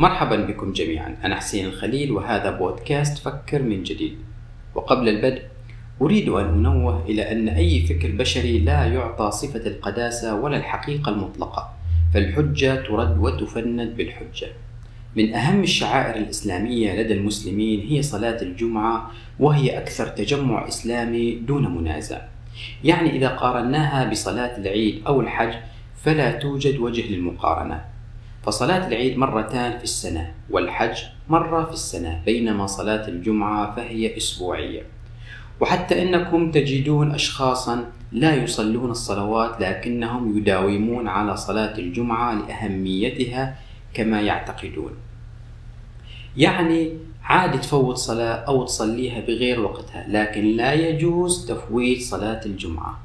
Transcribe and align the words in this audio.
مرحبا 0.00 0.36
بكم 0.36 0.72
جميعا. 0.72 1.16
أنا 1.24 1.36
حسين 1.36 1.64
الخليل 1.64 2.12
وهذا 2.12 2.50
بودكاست 2.50 3.18
فكر 3.18 3.62
من 3.62 3.82
جديد. 3.82 4.18
وقبل 4.74 5.08
البدء 5.08 5.42
أريد 6.02 6.28
أن 6.28 6.44
أنوه 6.44 7.04
إلى 7.08 7.32
أن 7.32 7.48
أي 7.48 7.80
فكر 7.80 8.10
بشري 8.10 8.58
لا 8.58 8.84
يعطى 8.84 9.30
صفة 9.30 9.66
القداسة 9.66 10.40
ولا 10.40 10.56
الحقيقة 10.56 11.10
المطلقة 11.10 11.72
فالحجة 12.14 12.74
ترد 12.74 13.18
وتفند 13.18 13.96
بالحجة. 13.96 14.48
من 15.16 15.34
أهم 15.34 15.62
الشعائر 15.62 16.16
الإسلامية 16.16 17.02
لدى 17.02 17.14
المسلمين 17.14 17.80
هي 17.80 18.02
صلاة 18.02 18.42
الجمعة 18.42 19.10
وهي 19.38 19.78
أكثر 19.78 20.06
تجمع 20.06 20.68
إسلامي 20.68 21.34
دون 21.34 21.76
منازع. 21.76 22.20
يعني 22.84 23.10
إذا 23.10 23.28
قارناها 23.28 24.10
بصلاة 24.10 24.56
العيد 24.58 25.02
أو 25.06 25.20
الحج 25.20 25.54
فلا 25.96 26.32
توجد 26.32 26.78
وجه 26.78 27.12
للمقارنة. 27.12 27.89
فصلاة 28.42 28.88
العيد 28.88 29.18
مرتان 29.18 29.78
في 29.78 29.84
السنة 29.84 30.34
والحج 30.50 30.98
مرة 31.28 31.64
في 31.64 31.72
السنة 31.72 32.22
بينما 32.24 32.66
صلاة 32.66 33.08
الجمعة 33.08 33.76
فهي 33.76 34.16
أسبوعية. 34.16 34.82
وحتى 35.60 36.02
إنكم 36.02 36.50
تجدون 36.50 37.14
أشخاصا 37.14 37.84
لا 38.12 38.34
يصلون 38.34 38.90
الصلوات 38.90 39.60
لكنهم 39.60 40.38
يداومون 40.38 41.08
على 41.08 41.36
صلاة 41.36 41.78
الجمعة 41.78 42.34
لأهميتها 42.34 43.56
كما 43.94 44.20
يعتقدون. 44.20 44.92
يعني 46.36 46.92
عادي 47.24 47.58
تفوت 47.58 47.96
صلاة 47.96 48.34
أو 48.34 48.64
تصليها 48.64 49.20
بغير 49.20 49.60
وقتها 49.60 50.06
لكن 50.08 50.44
لا 50.44 50.72
يجوز 50.72 51.46
تفويت 51.46 52.02
صلاة 52.02 52.40
الجمعة. 52.46 53.00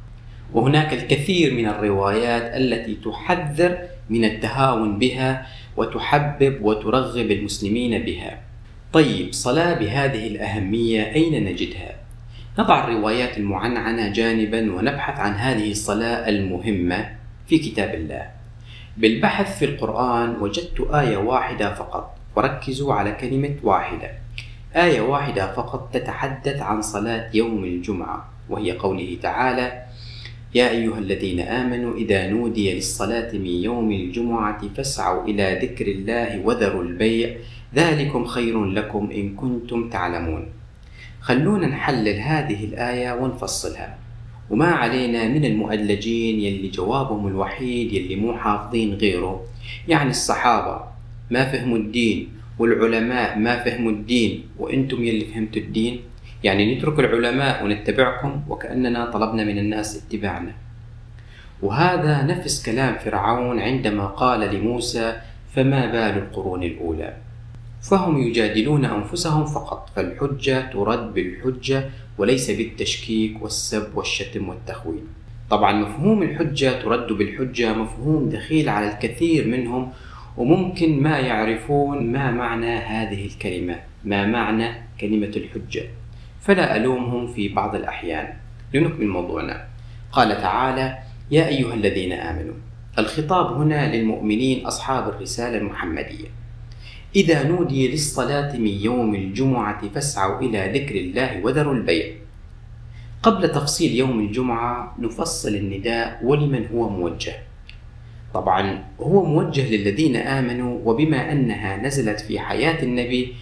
وهناك 0.53 0.93
الكثير 0.93 1.53
من 1.53 1.67
الروايات 1.67 2.43
التي 2.43 2.95
تحذر 2.95 3.77
من 4.09 4.25
التهاون 4.25 4.99
بها 4.99 5.47
وتحبب 5.77 6.57
وترغب 6.61 7.31
المسلمين 7.31 8.03
بها. 8.05 8.41
طيب 8.93 9.33
صلاة 9.33 9.73
بهذه 9.73 10.27
الأهمية 10.27 11.13
أين 11.13 11.45
نجدها؟ 11.45 11.95
نضع 12.59 12.87
الروايات 12.87 13.37
المعنعنة 13.37 14.13
جانبا 14.13 14.73
ونبحث 14.75 15.19
عن 15.19 15.33
هذه 15.33 15.71
الصلاة 15.71 16.29
المهمة 16.29 17.15
في 17.47 17.57
كتاب 17.57 17.95
الله. 17.95 18.29
بالبحث 18.97 19.59
في 19.59 19.65
القرآن 19.65 20.35
وجدت 20.39 20.81
آية 20.81 21.17
واحدة 21.17 21.73
فقط. 21.73 22.17
وركزوا 22.35 22.93
على 22.93 23.11
كلمة 23.11 23.55
واحدة. 23.63 24.11
آية 24.75 25.01
واحدة 25.01 25.53
فقط 25.53 25.89
تتحدث 25.93 26.61
عن 26.61 26.81
صلاة 26.81 27.29
يوم 27.33 27.63
الجمعة 27.63 28.29
وهي 28.49 28.71
قوله 28.71 29.17
تعالى 29.21 29.84
يا 30.55 30.69
أيها 30.71 30.99
الذين 30.99 31.39
آمنوا 31.39 31.95
إذا 31.95 32.27
نودي 32.27 32.73
للصلاة 32.73 33.31
من 33.33 33.45
يوم 33.67 33.91
الجمعة 33.91 34.61
فاسعوا 34.75 35.27
إلى 35.27 35.59
ذكر 35.61 35.87
الله 35.87 36.39
وذروا 36.47 36.83
البيع. 36.83 37.35
ذلكم 37.75 38.25
خير 38.25 38.65
لكم 38.65 39.11
إن 39.11 39.35
كنتم 39.35 39.89
تعلمون. 39.89 40.47
خلونا 41.21 41.67
نحلل 41.67 42.19
هذه 42.19 42.63
الآية 42.63 43.11
ونفصلها. 43.19 43.97
وما 44.49 44.65
علينا 44.65 45.27
من 45.27 45.45
المؤلجين 45.45 46.39
يلي 46.39 46.67
جوابهم 46.67 47.27
الوحيد 47.27 47.93
يلي 47.93 48.15
مو 48.15 48.37
حافظين 48.37 48.93
غيره. 48.93 49.43
يعني 49.87 50.09
الصحابة 50.09 50.83
ما 51.31 51.45
فهموا 51.51 51.77
الدين 51.77 52.29
والعلماء 52.59 53.39
ما 53.39 53.63
فهموا 53.63 53.91
الدين. 53.91 54.43
وإنتم 54.59 55.03
يلي 55.03 55.25
فهمتوا 55.25 55.61
الدين؟ 55.61 55.99
يعني 56.45 56.75
نترك 56.75 56.99
العلماء 56.99 57.65
ونتبعكم 57.65 58.41
وكأننا 58.49 59.11
طلبنا 59.11 59.43
من 59.43 59.57
الناس 59.57 59.89
اتباعنا. 59.97 60.51
وهذا 61.61 62.23
نفس 62.23 62.65
كلام 62.65 62.95
فرعون 62.97 63.59
عندما 63.59 64.05
قال 64.05 64.55
لموسى 64.55 65.21
فما 65.55 65.85
بال 65.85 66.17
القرون 66.23 66.63
الأولى؟ 66.63 67.13
فهم 67.81 68.17
يجادلون 68.17 68.85
أنفسهم 68.85 69.45
فقط 69.45 69.89
فالحجة 69.95 70.71
ترد 70.73 71.13
بالحجة 71.13 71.89
وليس 72.17 72.51
بالتشكيك 72.51 73.41
والسب 73.41 73.97
والشتم 73.97 74.49
والتخوين 74.49 75.07
طبعا 75.49 75.73
مفهوم 75.73 76.23
الحجة 76.23 76.81
ترد 76.81 77.13
بالحجة 77.13 77.73
مفهوم 77.73 78.29
دخيل 78.29 78.69
على 78.69 78.87
الكثير 78.87 79.47
منهم 79.47 79.91
وممكن 80.37 81.03
ما 81.03 81.19
يعرفون 81.19 82.11
ما 82.11 82.31
معنى 82.31 82.75
هذه 82.75 83.25
الكلمة 83.25 83.75
ما 84.03 84.25
معنى 84.25 84.67
كلمة 85.01 85.31
الحجة. 85.35 85.83
فلا 86.45 86.75
ألومهم 86.75 87.27
في 87.27 87.49
بعض 87.49 87.75
الأحيان. 87.75 88.33
لنكمل 88.73 89.07
موضوعنا. 89.07 89.67
قال 90.11 90.41
تعالى 90.41 90.97
يا 91.31 91.47
أيها 91.47 91.73
الذين 91.73 92.11
آمنوا 92.13 92.53
الخطاب 92.99 93.57
هنا 93.61 93.95
للمؤمنين 93.95 94.65
أصحاب 94.65 95.09
الرسالة 95.09 95.57
المحمدية. 95.57 96.27
إذا 97.15 97.47
نودي 97.47 97.91
للصلاة 97.91 98.57
من 98.57 98.67
يوم 98.67 99.15
الجمعة 99.15 99.89
فاسعوا 99.89 100.41
إلى 100.41 100.79
ذكر 100.79 100.95
الله 100.95 101.41
وذروا 101.43 101.73
البيع. 101.73 102.05
قبل 103.23 103.51
تفصيل 103.51 103.95
يوم 103.95 104.19
الجمعة 104.19 104.95
نفصل 104.99 105.55
النداء 105.55 106.19
ولمن 106.23 106.67
هو 106.73 106.89
موجه. 106.89 107.33
طبعا 108.33 108.83
هو 108.99 109.25
موجه 109.25 109.75
للذين 109.75 110.15
آمنوا 110.15 110.79
وبما 110.85 111.31
أنها 111.31 111.77
نزلت 111.77 112.19
في 112.19 112.39
حياة 112.39 112.83
النبي 112.83 113.33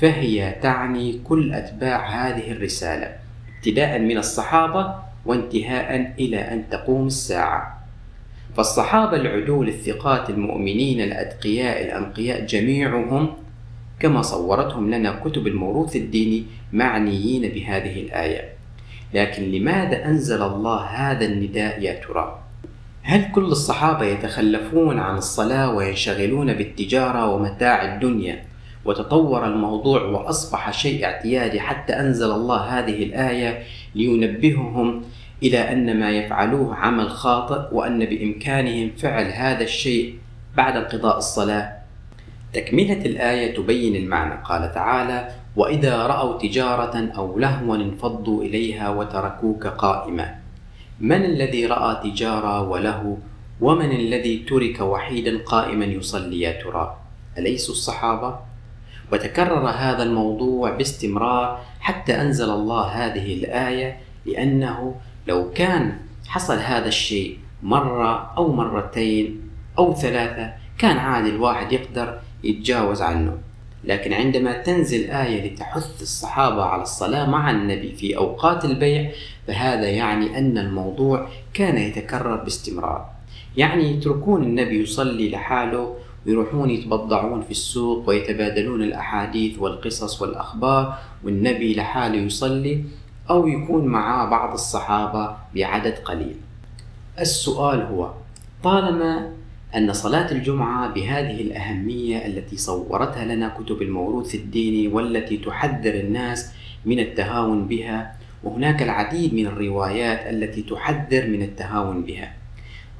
فهي 0.00 0.54
تعني 0.62 1.20
كل 1.24 1.52
أتباع 1.52 2.28
هذه 2.28 2.52
الرسالة 2.52 3.16
ابتداء 3.56 3.98
من 3.98 4.18
الصحابة 4.18 4.94
وانتهاء 5.26 6.14
إلى 6.18 6.38
أن 6.38 6.64
تقوم 6.70 7.06
الساعة. 7.06 7.86
فالصحابة 8.56 9.16
العدول 9.16 9.68
الثقات 9.68 10.30
المؤمنين 10.30 11.00
الأتقياء 11.00 11.84
الأنقياء 11.84 12.46
جميعهم 12.46 13.34
كما 14.00 14.22
صورتهم 14.22 14.90
لنا 14.90 15.20
كتب 15.24 15.46
الموروث 15.46 15.96
الديني 15.96 16.44
معنيين 16.72 17.42
بهذه 17.52 18.00
الآية. 18.00 18.48
لكن 19.14 19.42
لماذا 19.42 20.04
أنزل 20.04 20.42
الله 20.42 20.80
هذا 20.80 21.24
النداء 21.24 21.82
يا 21.82 21.92
ترى؟ 21.92 22.38
هل 23.02 23.32
كل 23.32 23.44
الصحابة 23.44 24.06
يتخلفون 24.06 24.98
عن 24.98 25.16
الصلاة 25.16 25.74
وينشغلون 25.74 26.54
بالتجارة 26.54 27.34
ومتاع 27.34 27.94
الدنيا؟ 27.94 28.45
وتطور 28.86 29.46
الموضوع 29.46 30.02
وأصبح 30.02 30.70
شيء 30.70 31.04
اعتيادي 31.04 31.60
حتى 31.60 31.92
أنزل 31.92 32.30
الله 32.30 32.60
هذه 32.60 33.02
الآية 33.02 33.62
لينبههم 33.94 35.02
إلى 35.42 35.72
أن 35.72 36.00
ما 36.00 36.10
يفعلوه 36.10 36.74
عمل 36.74 37.10
خاطئ 37.10 37.74
وأن 37.74 38.04
بإمكانهم 38.04 38.90
فعل 38.98 39.26
هذا 39.26 39.64
الشيء 39.64 40.14
بعد 40.56 40.76
انقضاء 40.76 41.18
الصلاة. 41.18 41.72
تكملة 42.52 43.06
الآية 43.06 43.56
تبين 43.56 43.96
المعنى. 43.96 44.42
قال 44.44 44.74
تعالى 44.74 45.28
وإذا 45.56 46.06
رأوا 46.06 46.38
تجارة 46.38 47.12
أو 47.16 47.38
لهوا 47.38 47.76
انفضوا 47.76 48.44
إليها 48.44 48.88
وتركوك 48.88 49.66
قائما. 49.66 50.34
من 51.00 51.24
الذي 51.24 51.66
رأى 51.66 52.10
تجارة 52.10 52.68
وله 52.68 53.18
ومن 53.60 53.90
الذي 53.92 54.38
ترك 54.38 54.80
وحيدا 54.80 55.38
قائما 55.38 55.84
يصلي 55.84 56.40
يا 56.40 56.62
ترى؟ 56.62 56.96
اليسوا 57.38 57.74
الصحابة؟ 57.74 58.38
وتكرر 59.12 59.68
هذا 59.68 60.02
الموضوع 60.02 60.70
باستمرار 60.70 61.60
حتى 61.80 62.20
أنزل 62.20 62.50
الله 62.50 62.84
هذه 62.84 63.34
الآية 63.34 64.00
لأنه 64.26 64.94
لو 65.26 65.50
كان 65.50 65.98
حصل 66.28 66.58
هذا 66.58 66.88
الشيء 66.88 67.38
مرة 67.62 68.32
أو 68.36 68.52
مرتين 68.52 69.40
أو 69.78 69.94
ثلاثة 69.94 70.52
كان 70.78 70.96
عادي 70.96 71.28
الواحد 71.28 71.72
يقدر 71.72 72.18
يتجاوز 72.44 73.02
عنه. 73.02 73.38
لكن 73.84 74.12
عندما 74.12 74.52
تنزل 74.62 75.10
آية 75.10 75.52
لتحث 75.52 76.02
الصحابة 76.02 76.64
على 76.64 76.82
الصلاة 76.82 77.30
مع 77.30 77.50
النبي 77.50 77.92
في 77.92 78.16
أوقات 78.16 78.64
البيع 78.64 79.10
فهذا 79.46 79.88
يعني 79.88 80.38
أن 80.38 80.58
الموضوع 80.58 81.28
كان 81.54 81.78
يتكرر 81.78 82.36
باستمرار. 82.36 83.10
يعني 83.56 83.90
يتركون 83.90 84.42
النبي 84.42 84.82
يصلي 84.82 85.30
لحاله 85.30 85.96
ويروحون 86.26 86.70
يتبضعون 86.70 87.42
في 87.42 87.50
السوق 87.50 88.08
ويتبادلون 88.08 88.82
الأحاديث 88.82 89.58
والقصص 89.58 90.22
والأخبار 90.22 90.98
والنبي 91.24 91.74
لحاله 91.74 92.16
يصلي 92.16 92.84
أو 93.30 93.48
يكون 93.48 93.86
معاه 93.86 94.30
بعض 94.30 94.52
الصحابة 94.52 95.36
بعدد 95.54 95.94
قليل. 95.98 96.36
السؤال 97.20 97.82
هو 97.82 98.10
طالما 98.64 99.32
أن 99.76 99.92
صلاة 99.92 100.32
الجمعة 100.32 100.94
بهذه 100.94 101.40
الأهمية 101.40 102.26
التي 102.26 102.56
صورتها 102.56 103.24
لنا 103.24 103.48
كتب 103.48 103.82
الموروث 103.82 104.34
الديني 104.34 104.88
والتي 104.88 105.36
تحذر 105.36 105.94
الناس 105.94 106.52
من 106.84 106.98
التهاون 106.98 107.68
بها 107.68 108.16
وهناك 108.44 108.82
العديد 108.82 109.34
من 109.34 109.46
الروايات 109.46 110.34
التي 110.34 110.62
تحذر 110.62 111.26
من 111.26 111.42
التهاون 111.42 112.02
بها 112.02 112.32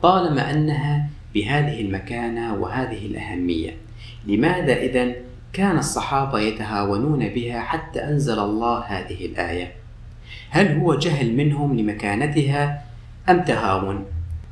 طالما 0.02 0.50
أنها 0.50 1.08
بهذه 1.36 1.80
المكانة 1.80 2.54
وهذه 2.54 3.06
الأهمية. 3.06 3.76
لماذا 4.26 4.72
إذا 4.72 5.14
كان 5.52 5.78
الصحابة 5.78 6.40
يتهاونون 6.40 7.28
بها 7.28 7.60
حتى 7.60 8.04
أنزل 8.04 8.38
الله 8.38 8.78
هذه 8.78 9.26
الآية؟ 9.26 9.72
هل 10.50 10.78
هو 10.78 10.94
جهل 10.94 11.36
منهم 11.36 11.76
لمكانتها 11.76 12.82
أم 13.28 13.44
تهاون؟ 13.44 14.04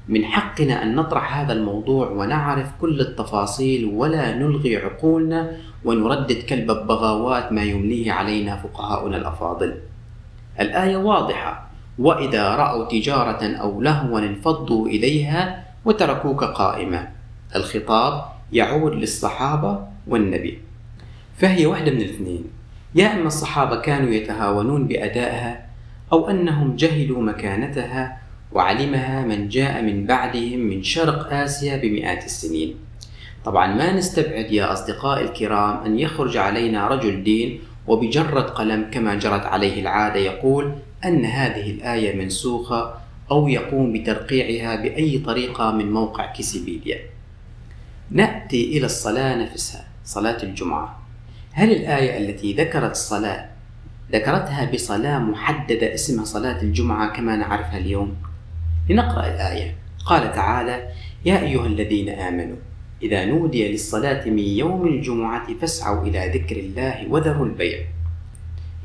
من 0.09 0.25
حقنا 0.25 0.83
أن 0.83 0.95
نطرح 0.95 1.39
هذا 1.39 1.53
الموضوع 1.53 2.11
ونعرف 2.11 2.69
كل 2.81 3.01
التفاصيل 3.01 3.85
ولا 3.85 4.35
نلغي 4.35 4.77
عقولنا 4.77 5.57
ونردد 5.85 6.43
كلب 6.43 6.71
البغاوات 6.71 7.53
ما 7.53 7.63
يمليه 7.63 8.13
علينا 8.13 8.57
فقهاؤنا 8.57 9.17
الأفاضل. 9.17 9.75
الآية 10.61 10.97
واضحة: 10.97 11.71
وإذا 11.99 12.57
رأوا 12.57 12.89
تجارة 12.89 13.57
أو 13.57 13.81
لهوا 13.81 14.19
انفضوا 14.19 14.89
إليها 14.89 15.64
وتركوك 15.85 16.45
قائمة. 16.45 17.09
الخطاب 17.57 18.25
يعود 18.53 18.95
للصحابة 18.95 19.87
والنبي. 20.07 20.59
فهي 21.39 21.67
واحدة 21.67 21.91
من 21.91 22.01
الاثنين، 22.01 22.45
يا 22.95 23.13
إما 23.13 23.27
الصحابة 23.27 23.81
كانوا 23.81 24.11
يتهاونون 24.11 24.87
بأدائها 24.87 25.67
أو 26.13 26.31
أنهم 26.31 26.77
جهلوا 26.77 27.23
مكانتها 27.23 28.19
وعلمها 28.53 29.25
من 29.25 29.49
جاء 29.49 29.83
من 29.83 30.07
بعدهم 30.07 30.59
من 30.59 30.83
شرق 30.83 31.33
آسيا 31.33 31.77
بمئات 31.77 32.25
السنين 32.25 32.75
طبعا 33.45 33.75
ما 33.75 33.93
نستبعد 33.93 34.53
يا 34.53 34.73
أصدقاء 34.73 35.21
الكرام 35.21 35.85
أن 35.85 35.99
يخرج 35.99 36.37
علينا 36.37 36.89
رجل 36.89 37.25
دين 37.25 37.61
وبجرة 37.87 38.41
قلم 38.41 38.91
كما 38.91 39.15
جرت 39.15 39.47
عليه 39.47 39.81
العادة 39.81 40.17
يقول 40.17 40.73
أن 41.05 41.25
هذه 41.25 41.71
الآية 41.71 42.17
منسوخة 42.17 42.95
أو 43.31 43.49
يقوم 43.49 43.93
بترقيعها 43.93 44.83
بأي 44.83 45.19
طريقة 45.19 45.71
من 45.71 45.93
موقع 45.93 46.33
كيسيبيديا. 46.33 46.99
نأتي 48.11 48.79
إلى 48.79 48.87
الصلاة 48.87 49.37
نفسها 49.37 49.85
صلاة 50.05 50.43
الجمعة. 50.43 51.03
هل 51.53 51.73
الآية 51.73 52.19
التي 52.19 52.53
ذكرت 52.53 52.91
الصلاة 52.91 53.51
ذكرتها 54.13 54.71
بصلاة 54.73 55.19
محددة 55.19 55.95
اسمها 55.95 56.25
صلاة 56.25 56.63
الجمعة 56.63 57.13
كما 57.17 57.37
نعرفها 57.37 57.79
اليوم؟ 57.79 58.17
لنقرأ 58.91 59.27
الآية. 59.27 59.77
قال 60.07 60.33
تعالى 60.33 60.89
يا 61.25 61.41
أيها 61.43 61.67
الذين 61.67 62.09
آمنوا 62.09 62.57
إذا 63.03 63.25
نودي 63.25 63.73
للصلاة 63.73 64.29
من 64.29 64.39
يوم 64.39 64.87
الجمعة 64.87 65.55
فاسعوا 65.61 66.07
إلى 66.07 66.29
ذكر 66.35 66.57
الله 66.57 67.07
وذروا 67.09 67.47
البيع. 67.47 67.79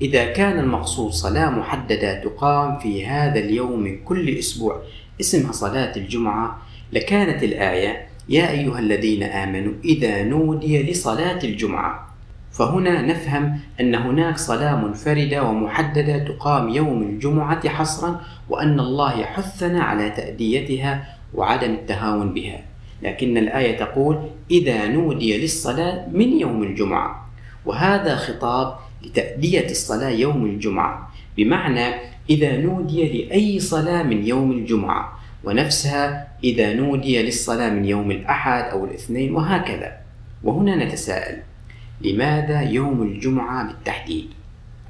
إذا 0.02 0.26
كان 0.26 0.60
المقصود 0.60 1.12
صلاة 1.12 1.50
محددة 1.50 2.24
تقام 2.24 2.80
في 2.80 3.06
هذا 3.06 3.40
اليوم 3.40 3.80
من 3.80 4.04
كل 4.04 4.30
أسبوع 4.30 4.82
اسمها 5.22 5.52
صلاة 5.52 5.96
الجمعة 5.96 6.62
لكانت 6.94 7.44
الآية 7.44 8.08
يا 8.30 8.50
أيها 8.50 8.80
الذين 8.80 9.24
آمنوا 9.24 9.74
إذا 9.86 10.24
نودي 10.24 10.92
لصلاة 10.92 11.40
الجمعة. 11.44 12.10
فهنا 12.52 13.02
نفهم 13.02 13.60
أن 13.80 13.96
هناك 13.96 14.38
صلاة 14.38 14.76
منفردة 14.76 15.44
ومحددة 15.44 16.18
تقام 16.18 16.70
يوم 16.70 17.02
الجمعة 17.02 17.70
حصرا 17.70 18.22
وأن 18.50 18.80
الله 18.80 19.20
يحثنا 19.20 19.84
على 19.84 20.10
تأديتها 20.10 21.18
وعدم 21.34 21.72
التهاون 21.72 22.34
بها. 22.34 22.62
لكن 23.02 23.38
الآية 23.38 23.78
تقول 23.78 24.30
إذا 24.52 24.88
نودي 24.88 25.42
للصلاة 25.42 26.08
من 26.12 26.40
يوم 26.40 26.64
الجمعة. 26.64 27.30
وهذا 27.66 28.16
خطاب 28.16 28.76
لتأدية 29.04 29.66
الصلاة 29.66 30.10
يوم 30.10 30.46
الجمعة. 30.46 31.12
بمعنى 31.38 31.96
إذا 32.30 32.58
نودي 32.58 33.24
لأي 33.24 33.60
صلاة 33.60 34.04
من 34.04 34.28
يوم 34.28 34.52
الجمعة 34.52 35.20
ونفسها 35.44 36.28
إذا 36.44 36.74
نودي 36.74 37.22
للصلاة 37.22 37.70
من 37.70 37.86
يوم 37.86 38.12
الأحد 38.12 38.64
أو 38.64 38.86
الاثنين 38.86 39.36
وهكذا. 39.36 39.98
وهنا 40.44 40.86
نتساءل 40.86 41.38
لماذا 42.02 42.62
يوم 42.62 43.04
الجمعة 43.04 43.68
بالتحديد؟ 43.68 44.28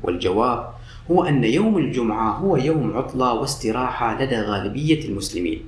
والجواب 0.03 0.69
هو 1.11 1.23
أن 1.23 1.43
يوم 1.43 1.77
الجمعة 1.77 2.31
هو 2.37 2.57
يوم 2.57 2.97
عطلة 2.97 3.33
واستراحة 3.33 4.21
لدى 4.21 4.35
غالبية 4.35 5.05
المسلمين. 5.05 5.61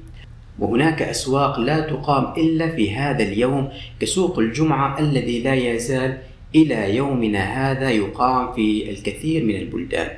وهناك 0.60 1.02
أسواق 1.02 1.60
لا 1.60 1.80
تقام 1.80 2.34
إلا 2.38 2.76
في 2.76 2.96
هذا 2.96 3.24
اليوم 3.24 3.70
كسوق 4.00 4.40
الجمعة 4.40 5.00
الذي 5.00 5.44
لا 5.44 5.54
يزال 5.54 6.18
إلى 6.56 6.96
يومنا 6.96 7.72
هذا 7.72 7.90
يقام 7.90 8.54
في 8.54 8.92
الكثير 8.92 9.44
من 9.44 9.56
البلدان. 9.56 10.10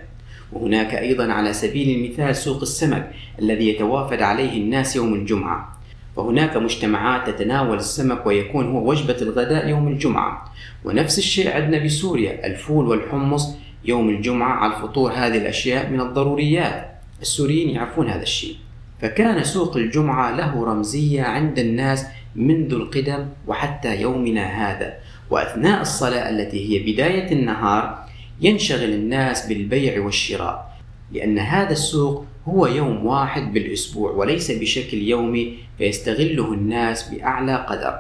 وهناك 0.52 0.96
أيضا 0.96 1.32
على 1.32 1.54
سبيل 1.54 1.98
المثال 1.98 2.36
سوق 2.36 2.62
السمك 2.62 3.12
الذي 3.40 3.70
يتوافد 3.70 4.22
عليه 4.22 4.58
الناس 4.58 4.96
يوم 4.96 5.14
الجمعة. 5.14 5.78
فهناك 6.16 6.58
مجتمعات 6.58 7.30
تتناول 7.30 7.78
السمك 7.78 8.26
ويكون 8.26 8.72
هو 8.72 8.90
وجبة 8.90 9.18
الغداء 9.22 9.70
يوم 9.70 9.88
الجمعة. 9.88 10.54
ونفس 10.86 11.18
الشيء 11.18 11.52
عندنا 11.52 11.84
بسوريا. 11.84 12.46
الفول 12.48 12.88
والحمص 12.88 13.56
يوم 13.86 14.10
الجمعة 14.10 14.54
على 14.54 14.74
الفطور 14.74 15.12
هذه 15.12 15.38
الأشياء 15.38 15.90
من 15.90 16.02
الضروريات. 16.02 16.92
السوريين 17.22 17.70
يعرفون 17.70 18.10
هذا 18.10 18.22
الشيء. 18.22 18.56
فكان 19.02 19.44
سوق 19.44 19.78
الجمعة 19.78 20.38
له 20.38 20.66
رمزية 20.66 21.22
عند 21.22 21.60
الناس 21.60 22.06
منذ 22.36 22.74
القدم 22.74 23.26
وحتى 23.48 24.02
يومنا 24.02 24.44
هذا. 24.44 24.94
وأثناء 25.34 25.82
الصلاة 25.82 26.30
التي 26.30 26.70
هي 26.70 26.94
بداية 26.94 27.32
النهار 27.32 28.06
ينشغل 28.42 28.94
الناس 28.94 29.48
بالبيع 29.48 30.04
والشراء 30.04 30.78
لأن 31.12 31.40
هذا 31.40 31.72
السوق 31.72 32.26
هو 32.48 32.68
يوم 32.68 33.06
واحد 33.06 33.54
بالأسبوع 33.54 34.12
وليس 34.12 34.52
بشكل 34.52 34.98
يومي 34.98 35.58
فيستغله 35.78 36.54
الناس 36.54 37.10
بأعلى 37.10 37.56
قدر. 37.56 38.00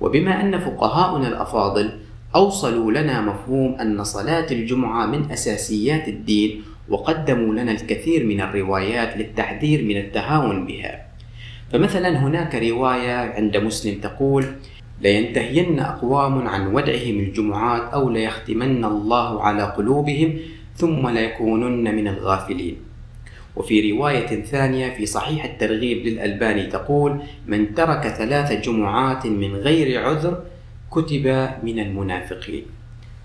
وبما 0.00 0.40
أن 0.40 0.58
فقهاؤنا 0.58 1.28
الأفاضل 1.28 1.90
أوصلوا 2.34 2.92
لنا 2.92 3.20
مفهوم 3.20 3.74
أن 3.80 4.04
صلاة 4.04 4.46
الجمعة 4.50 5.06
من 5.06 5.30
أساسيات 5.30 6.08
الدين 6.08 6.62
وقدموا 6.88 7.54
لنا 7.54 7.72
الكثير 7.72 8.26
من 8.26 8.40
الروايات 8.40 9.16
للتحذير 9.16 9.84
من 9.84 9.96
التهاون 9.96 10.66
بها. 10.66 11.06
فمثلا 11.72 12.18
هناك 12.18 12.54
رواية 12.54 13.16
عند 13.16 13.56
مسلم 13.56 14.00
تقول 14.00 14.44
لينتهين 15.00 15.80
أقوام 15.80 16.48
عن 16.48 16.66
ودعهم 16.74 17.20
الجمعات 17.20 17.82
أو 17.82 18.10
ليختمن 18.10 18.84
الله 18.84 19.42
على 19.42 19.62
قلوبهم 19.62 20.38
ثم 20.76 21.08
ليكونن 21.08 21.94
من 21.94 22.08
الغافلين 22.08 22.76
وفي 23.56 23.92
رواية 23.92 24.42
ثانية 24.42 24.94
في 24.94 25.06
صحيح 25.06 25.44
الترغيب 25.44 26.06
للألباني 26.06 26.66
تقول 26.66 27.20
من 27.46 27.74
ترك 27.74 28.08
ثلاث 28.08 28.52
جمعات 28.52 29.26
من 29.26 29.56
غير 29.56 30.04
عذر 30.04 30.42
كتب 30.90 31.26
من 31.62 31.78
المنافقين 31.78 32.64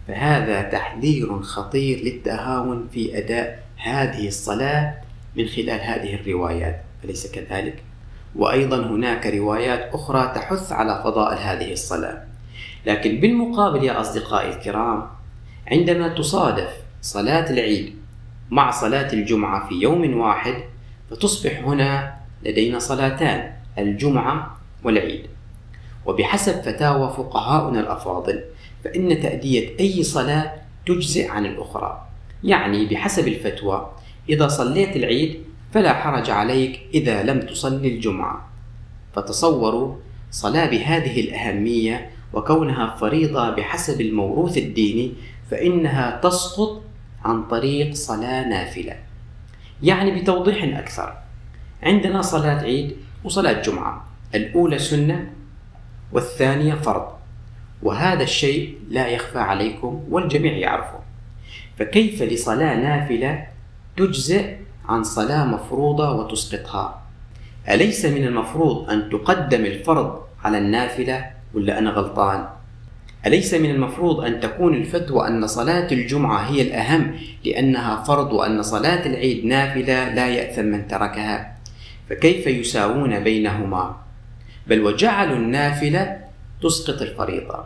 فهذا 0.07 0.61
تحذير 0.61 1.39
خطير 1.41 1.99
للتهاون 2.03 2.87
في 2.93 3.17
أداء 3.17 3.63
هذه 3.77 4.27
الصلاة 4.27 4.93
من 5.35 5.47
خلال 5.47 5.81
هذه 5.81 6.15
الروايات 6.15 6.81
أليس 7.03 7.31
كذلك؟ 7.31 7.84
وأيضا 8.35 8.77
هناك 8.77 9.27
روايات 9.27 9.89
أخرى 9.93 10.31
تحث 10.35 10.71
على 10.71 11.01
فضائل 11.03 11.37
هذه 11.37 11.71
الصلاة. 11.71 12.23
لكن 12.85 13.19
بالمقابل 13.19 13.83
يا 13.83 14.01
أصدقائي 14.01 14.49
الكرام 14.49 15.07
عندما 15.71 16.07
تصادف 16.07 16.69
صلاة 17.01 17.49
العيد 17.49 17.95
مع 18.51 18.71
صلاة 18.71 19.13
الجمعة 19.13 19.67
في 19.67 19.75
يوم 19.75 20.17
واحد 20.17 20.55
فتصبح 21.09 21.59
هنا 21.63 22.15
لدينا 22.43 22.79
صلاتان 22.79 23.53
الجمعة 23.77 24.57
والعيد. 24.83 25.27
وبحسب 26.05 26.61
فتاوى 26.61 27.13
فقهاؤنا 27.17 27.79
الأفاضل 27.79 28.43
فإن 28.83 29.21
تأدية 29.21 29.79
أي 29.79 30.03
صلاة 30.03 30.53
تجزئ 30.85 31.29
عن 31.29 31.45
الأخرى. 31.45 32.07
يعني 32.43 32.85
بحسب 32.85 33.27
الفتوى 33.27 33.91
إذا 34.29 34.47
صليت 34.47 34.95
العيد 34.95 35.43
فلا 35.75 35.93
حرج 35.93 36.29
عليك 36.29 36.81
إذا 36.93 37.23
لم 37.23 37.39
تصلي 37.39 37.87
الجمعة. 37.87 38.49
فتصوروا 39.15 39.95
صلاة 40.31 40.69
بهذه 40.69 41.19
الأهمية 41.19 42.09
وكونها 42.33 42.95
فريضة 42.95 43.49
بحسب 43.49 44.01
الموروث 44.01 44.57
الديني 44.57 45.13
فإنها 45.51 46.19
تسقط 46.23 46.81
عن 47.25 47.43
طريق 47.43 47.93
صلاة 47.93 48.49
نافلة. 48.49 48.95
يعني 49.83 50.21
بتوضيح 50.21 50.77
أكثر. 50.77 51.17
عندنا 51.83 52.21
صلاة 52.21 52.61
عيد 52.61 52.95
وصلاة 53.23 53.61
جمعة. 53.61 54.07
الأولى 54.35 54.79
سنة 54.79 55.33
والثانية 56.11 56.75
فرض. 56.75 57.07
وهذا 57.83 58.23
الشيء 58.23 58.77
لا 58.89 59.07
يخفى 59.07 59.39
عليكم 59.39 60.03
والجميع 60.09 60.53
يعرفه. 60.53 60.99
فكيف 61.79 62.21
لصلاة 62.23 62.75
نافلة 62.75 63.47
تجزئ 63.97 64.64
عن 64.89 65.03
صلاة 65.03 65.45
مفروضة 65.45 66.11
وتسقطها 66.11 67.01
أليس 67.69 68.05
من 68.05 68.25
المفروض 68.25 68.89
أن 68.89 69.09
تقدم 69.09 69.65
الفرض 69.65 70.21
على 70.43 70.57
النافلة 70.57 71.25
ولا 71.53 71.79
أنا 71.79 71.89
غلطان؟ 71.89 72.47
أليس 73.25 73.53
من 73.53 73.69
المفروض 73.69 74.19
أن 74.25 74.39
تكون 74.39 74.73
الفتوى 74.73 75.27
أن 75.27 75.47
صلاة 75.47 75.87
الجمعة 75.91 76.39
هي 76.39 76.61
الأهم 76.61 77.15
لأنها 77.45 78.03
فرض 78.03 78.33
وأن 78.33 78.63
صلاة 78.63 79.05
العيد 79.05 79.45
نافلة 79.45 80.13
لا 80.13 80.27
يأثم 80.27 80.65
من 80.65 80.87
تركها؟ 80.87 81.55
فكيف 82.09 82.47
يساوون 82.47 83.19
بينهما؟ 83.19 83.95
بل 84.67 84.81
وجعلوا 84.81 85.37
النافلة 85.37 86.17
تسقط 86.61 87.01
الفريضة 87.01 87.65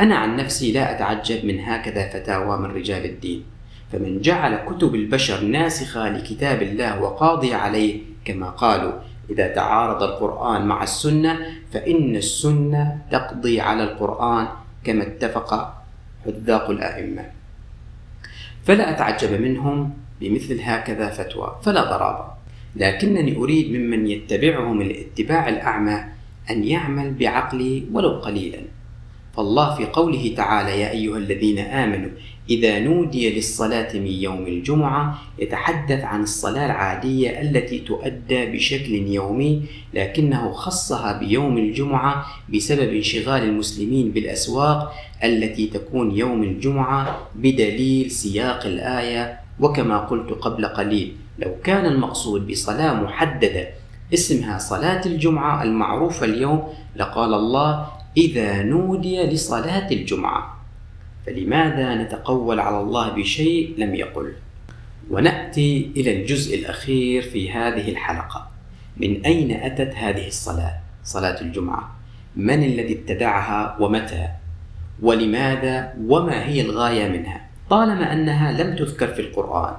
أنا 0.00 0.16
عن 0.16 0.36
نفسي 0.36 0.72
لا 0.72 0.96
أتعجب 0.96 1.44
من 1.44 1.60
هكذا 1.60 2.08
فتاوى 2.08 2.58
من 2.58 2.70
رجال 2.70 3.04
الدين 3.04 3.44
فمن 3.92 4.20
جعل 4.20 4.56
كتب 4.56 4.94
البشر 4.94 5.44
ناسخة 5.44 6.08
لكتاب 6.08 6.62
الله 6.62 7.00
وقاضي 7.02 7.54
عليه 7.54 8.00
كما 8.24 8.50
قالوا 8.50 8.92
إذا 9.30 9.48
تعارض 9.48 10.02
القرآن 10.02 10.66
مع 10.66 10.82
السنة 10.82 11.38
فإن 11.72 12.16
السنة 12.16 12.98
تقضي 13.10 13.60
على 13.60 13.82
القرآن 13.84 14.48
كما 14.84 15.02
اتفق 15.02 15.74
حذاق 16.24 16.70
الأئمة. 16.70 17.24
فلا 18.64 18.90
أتعجب 18.90 19.40
منهم 19.40 19.90
بمثل 20.20 20.60
هكذا 20.60 21.10
فتوى 21.10 21.56
فلا 21.62 21.84
ضرابة. 21.84 22.26
لكنني 22.76 23.36
أريد 23.36 23.72
ممن 23.72 24.06
يتبعهم 24.06 24.80
الاتباع 24.80 25.48
الأعمى 25.48 26.04
أن 26.50 26.64
يعمل 26.64 27.14
بعقله 27.14 27.82
ولو 27.92 28.10
قليلا. 28.10 28.58
فالله 29.36 29.74
في 29.74 29.84
قوله 29.86 30.34
تعالى 30.36 30.80
يا 30.80 30.90
أيها 30.90 31.16
الذين 31.16 31.58
آمنوا 31.58 32.10
إذا 32.50 32.78
نودي 32.78 33.34
للصلاة 33.34 33.96
من 33.96 34.06
يوم 34.06 34.46
الجمعة 34.46 35.18
يتحدث 35.38 36.04
عن 36.04 36.22
الصلاة 36.22 36.66
العادية 36.66 37.40
التي 37.40 37.78
تؤدى 37.78 38.46
بشكل 38.46 38.92
يومي 38.94 39.62
لكنه 39.94 40.52
خصها 40.52 41.18
بيوم 41.18 41.58
الجمعة 41.58 42.26
بسبب 42.54 42.94
انشغال 42.94 43.42
المسلمين 43.42 44.10
بالأسواق 44.10 44.92
التي 45.24 45.66
تكون 45.66 46.16
يوم 46.16 46.42
الجمعة 46.42 47.28
بدليل 47.34 48.10
سياق 48.10 48.66
الآية. 48.66 49.40
وكما 49.60 49.98
قلت 49.98 50.30
قبل 50.30 50.66
قليل 50.66 51.12
لو 51.38 51.56
كان 51.64 51.86
المقصود 51.86 52.46
بصلاة 52.46 53.02
محددة 53.02 53.68
اسمها 54.14 54.58
صلاة 54.58 55.06
الجمعة 55.06 55.62
المعروفة 55.62 56.26
اليوم 56.26 56.62
لقال 56.96 57.34
الله 57.34 57.86
إذا 58.16 58.62
نودي 58.62 59.22
لصلاة 59.22 59.90
الجمعة. 59.90 60.55
فلماذا 61.26 61.94
نتقول 61.94 62.60
على 62.60 62.80
الله 62.80 63.10
بشيء 63.10 63.74
لم 63.78 63.94
يقل؟ 63.94 64.32
ونأتي 65.10 65.90
إلى 65.96 66.20
الجزء 66.22 66.58
الأخير 66.58 67.22
في 67.22 67.50
هذه 67.50 67.90
الحلقة. 67.90 68.48
من 68.96 69.24
أين 69.24 69.50
أتت 69.50 69.94
هذه 69.94 70.26
الصلاة؟ 70.26 70.74
صلاة 71.04 71.40
الجمعة. 71.40 71.96
من 72.36 72.64
الذي 72.64 72.94
ابتدعها 72.94 73.76
ومتى؟ 73.80 74.28
ولماذا؟ 75.02 75.94
وما 76.06 76.44
هي 76.44 76.60
الغاية 76.60 77.08
منها؟ 77.08 77.46
طالما 77.70 78.12
أنها 78.12 78.62
لم 78.62 78.76
تذكر 78.76 79.06
في 79.06 79.20
القرآن. 79.20 79.74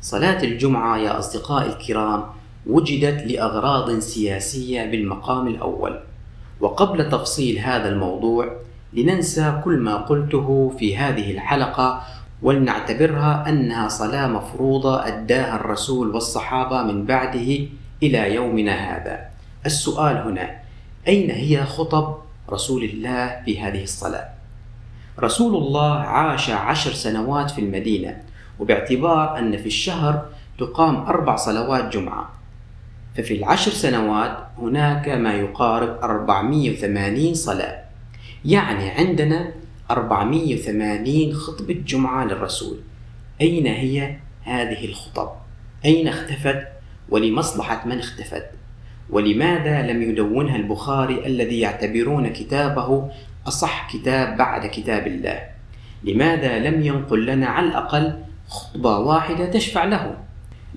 صلاة 0.00 0.42
الجمعة 0.42 0.98
يا 0.98 1.18
أصدقائي 1.18 1.72
الكرام 1.72 2.24
وجدت 2.66 3.32
لأغراض 3.32 3.98
سياسية 3.98 4.84
بالمقام 4.84 5.48
الأول. 5.48 6.00
وقبل 6.60 7.10
تفصيل 7.10 7.58
هذا 7.58 7.88
الموضوع 7.88 8.56
لننسى 8.94 9.60
كل 9.64 9.78
ما 9.78 9.96
قلته 9.96 10.72
في 10.78 10.96
هذه 10.96 11.30
الحلقة 11.30 12.02
ولنعتبرها 12.42 13.48
أنها 13.48 13.88
صلاة 13.88 14.26
مفروضة 14.26 15.06
أداها 15.06 15.56
الرسول 15.56 16.14
والصحابة 16.14 16.82
من 16.82 17.04
بعده 17.06 17.66
إلى 18.02 18.34
يومنا 18.34 18.72
هذا. 18.72 19.28
السؤال 19.66 20.16
هنا 20.16 20.50
أين 21.08 21.30
هي 21.30 21.64
خطب 21.64 22.14
رسول 22.50 22.84
الله 22.84 23.42
في 23.44 23.60
هذه 23.60 23.82
الصلاة؟ 23.82 24.28
رسول 25.20 25.56
الله 25.56 25.92
عاش 25.94 26.50
عشر 26.50 26.92
سنوات 26.92 27.50
في 27.50 27.60
المدينة 27.60 28.16
وباعتبار 28.58 29.38
أن 29.38 29.56
في 29.56 29.66
الشهر 29.66 30.26
تقام 30.58 30.96
أربع 30.96 31.36
صلوات 31.36 31.92
جمعة. 31.92 32.30
ففي 33.16 33.34
العشر 33.34 33.70
سنوات 33.70 34.38
هناك 34.58 35.08
ما 35.08 35.34
يقارب 35.34 35.98
480 36.02 37.34
صلاة. 37.34 37.83
يعني 38.44 38.90
عندنا 38.90 39.52
480 39.90 41.34
خطبة 41.34 41.74
جمعة 41.86 42.24
للرسول 42.24 42.78
أين 43.40 43.66
هي 43.66 44.16
هذه 44.42 44.84
الخطب؟ 44.84 45.30
أين 45.84 46.08
اختفت؟ 46.08 46.66
ولمصلحة 47.08 47.88
من 47.88 47.98
اختفت؟ 47.98 48.44
ولماذا 49.10 49.92
لم 49.92 50.02
يدونها 50.02 50.56
البخاري 50.56 51.26
الذي 51.26 51.60
يعتبرون 51.60 52.28
كتابه 52.28 53.10
أصح 53.46 53.92
كتاب 53.92 54.36
بعد 54.36 54.66
كتاب 54.66 55.06
الله؟ 55.06 55.42
لماذا 56.04 56.58
لم 56.58 56.82
ينقل 56.82 57.26
لنا 57.26 57.46
على 57.46 57.66
الأقل 57.66 58.12
خطبة 58.48 58.98
واحدة 58.98 59.46
تشفع 59.46 59.84
له؟ 59.84 60.16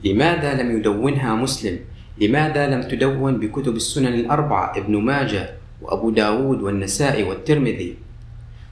لماذا 0.05 0.63
لم 0.63 0.77
يدونها 0.77 1.35
مسلم 1.35 1.79
لماذا 2.21 2.67
لم 2.67 2.81
تدون 2.81 3.39
بكتب 3.39 3.75
السنن 3.75 4.13
الأربعة 4.13 4.77
ابن 4.77 4.97
ماجه 4.97 5.56
وأبو 5.81 6.09
داود 6.09 6.61
والنسائي 6.61 7.23
والترمذي. 7.23 7.95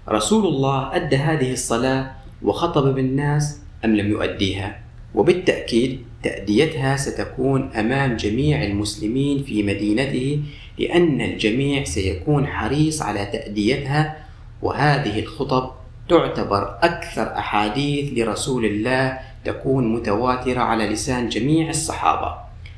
رسول 0.10 0.46
الله 0.46 0.96
أدى 0.96 1.16
هذه 1.16 1.54
الصلاة 1.54 2.12
وخطب 2.42 2.96
بالناس 2.96 3.62
أم 3.86 3.96
لم 3.96 4.12
يؤديها؟ 4.12 4.80
وبالتأكيد 5.16 6.00
تأديتها 6.24 6.98
ستكون 6.98 7.70
أمام 7.72 8.16
جميع 8.16 8.64
المسلمين 8.64 9.44
في 9.44 9.64
مدينته 9.64 10.40
لأن 10.80 11.22
الجميع 11.22 11.84
سيكون 11.84 12.48
حريص 12.48 13.02
على 13.02 13.26
تأديتها 13.26 14.18
وهذه 14.62 15.20
الخطب 15.20 15.72
تعتبر 16.10 16.78
أكثر 16.84 17.38
أحاديث 17.38 18.14
لرسول 18.18 18.66
الله 18.66 19.20
تكون 19.46 19.94
متواترة 19.94 20.60
على 20.60 20.88
لسان 20.88 21.30
جميع 21.30 21.70
الصحابة 21.70 22.36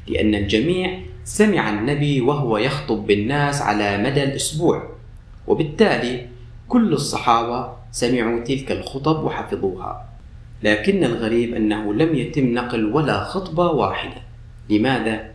لأن 0.08 0.36
الجميع 0.36 1.00
سمع 1.28 1.70
النبي 1.70 2.22
وهو 2.22 2.58
يخطب 2.58 3.08
بالناس 3.08 3.62
على 3.62 3.98
مدى 3.98 4.24
الأسبوع. 4.24 4.90
وبالتالي 5.48 6.28
كل 6.68 6.94
الصحابة 6.94 7.74
سمعوا 7.92 8.40
تلك 8.40 8.72
الخطب 8.72 9.24
وحفظوها. 9.24 10.10
لكن 10.64 11.04
الغريب 11.04 11.54
أنه 11.54 11.94
لم 11.94 12.16
يتم 12.16 12.54
نقل 12.54 12.86
ولا 12.86 13.24
خطبة 13.24 13.68
واحدة. 13.68 14.22
لماذا؟ 14.70 15.32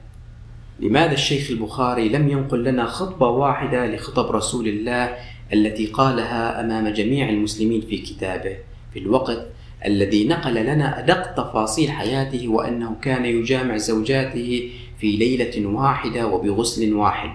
لماذا 0.81 1.13
الشيخ 1.13 1.51
البخاري 1.51 2.09
لم 2.09 2.29
ينقل 2.29 2.65
لنا 2.65 2.87
خطبة 2.87 3.29
واحدة 3.29 3.87
لخطب 3.87 4.31
رسول 4.31 4.69
الله 4.69 5.17
التي 5.53 5.87
قالها 5.87 6.61
أمام 6.61 6.89
جميع 6.89 7.29
المسلمين 7.29 7.81
في 7.81 7.99
كتابه 7.99 8.57
في 8.93 8.99
الوقت 8.99 9.47
الذي 9.87 10.29
نقل 10.29 10.55
لنا 10.55 10.99
أدق 10.99 11.35
تفاصيل 11.35 11.91
حياته 11.91 12.49
وأنه 12.49 12.97
كان 13.03 13.25
يجامع 13.25 13.77
زوجاته 13.77 14.71
في 15.03 15.17
ليلة 15.17 15.67
واحدة 15.67 16.27
وبغسل 16.27 16.95
واحد. 16.95 17.31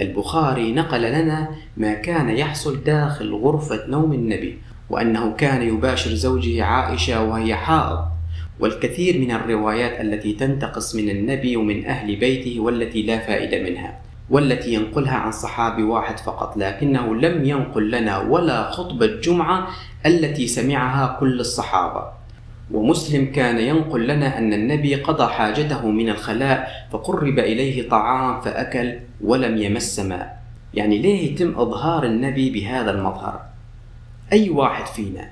البخاري 0.00 0.72
نقل 0.72 1.02
لنا 1.02 1.48
ما 1.76 1.94
كان 1.94 2.28
يحصل 2.28 2.84
داخل 2.84 3.34
غرفة 3.34 3.86
نوم 3.88 4.12
النبي 4.12 4.58
وأنه 4.90 5.32
كان 5.32 5.62
يباشر 5.62 6.10
زوجه 6.14 6.64
عائشة 6.64 7.24
وهي 7.24 7.54
حائض 7.54 7.98
والكثير 8.60 9.18
من 9.18 9.30
الروايات 9.30 10.00
التي 10.00 10.32
تنتقص 10.32 10.94
من 10.94 11.10
النبي 11.10 11.56
ومن 11.56 11.86
أهل 11.86 12.16
بيته 12.16 12.60
والتي 12.60 13.02
لا 13.02 13.18
فائدة 13.18 13.70
منها 13.70 13.98
والتي 14.30 14.74
ينقلها 14.74 15.16
عن 15.16 15.32
صحابي 15.32 15.82
واحد 15.82 16.18
فقط 16.18 16.56
لكنه 16.56 17.14
لم 17.14 17.44
ينقل 17.44 17.90
لنا 17.90 18.18
ولا 18.18 18.70
خطبة 18.70 19.06
جمعة 19.06 19.68
التي 20.06 20.46
سمعها 20.46 21.16
كل 21.20 21.40
الصحابة 21.40 22.21
ومسلم 22.72 23.32
كان 23.32 23.58
ينقل 23.58 24.06
لنا 24.06 24.38
أن 24.38 24.52
النبي 24.52 24.94
قضى 24.94 25.32
حاجته 25.32 25.86
من 25.86 26.08
الخلاء 26.08 26.88
فقرب 26.92 27.38
إليه 27.38 27.88
طعام 27.88 28.40
فأكل 28.40 28.98
ولم 29.20 29.56
يمس 29.56 29.98
ماء 30.00 30.42
يعني 30.74 30.98
ليه 30.98 31.32
يتم 31.32 31.60
إظهار 31.60 32.04
النبي 32.04 32.50
بهذا 32.50 32.90
المظهر 32.90 33.40
أي 34.32 34.50
واحد 34.50 34.86
فينا 34.86 35.30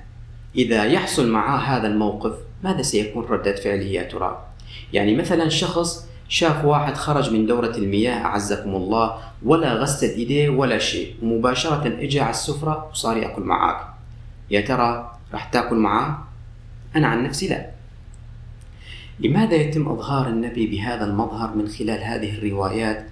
إذا 0.55 0.83
يحصل 0.83 1.29
معاه 1.29 1.57
هذا 1.57 1.87
الموقف 1.87 2.33
ماذا 2.63 2.81
سيكون 2.81 3.25
ردة 3.25 3.55
فعله 3.55 3.85
يا 3.85 4.03
ترى؟ 4.03 4.45
يعني 4.93 5.15
مثلا 5.15 5.49
شخص 5.49 6.07
شاف 6.27 6.65
واحد 6.65 6.93
خرج 6.93 7.33
من 7.33 7.45
دورة 7.45 7.77
المياه 7.77 8.25
أعزكم 8.25 8.75
الله 8.75 9.17
ولا 9.45 9.73
غسل 9.73 10.07
إيديه 10.07 10.49
ولا 10.49 10.77
شيء 10.77 11.15
ومباشرة 11.23 11.87
إجا 11.87 12.21
على 12.21 12.29
السفرة 12.29 12.89
وصار 12.91 13.17
يأكل 13.17 13.41
معاك 13.41 13.77
يا 14.51 14.61
ترى 14.61 15.11
راح 15.33 15.43
تأكل 15.43 15.75
معاه؟ 15.75 16.30
أنا 16.95 17.07
عن 17.07 17.23
نفسي 17.23 17.47
لا 17.47 17.69
لماذا 19.19 19.55
يتم 19.55 19.87
إظهار 19.89 20.29
النبي 20.29 20.67
بهذا 20.67 21.05
المظهر 21.05 21.55
من 21.55 21.67
خلال 21.67 22.03
هذه 22.03 22.37
الروايات 22.37 23.05